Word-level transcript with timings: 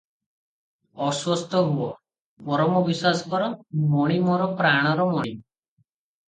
ଆଶ୍ୱସ୍ତହୁଅ; 1.07 1.89
ପରମ 2.47 2.81
ବିଶ୍ୱାସ 2.87 3.21
କର, 3.35 3.51
ମଣି 3.93 4.19
ମୋର 4.31 4.49
ପ୍ରାଣର 4.63 5.07
ମଣି।" 5.13 5.37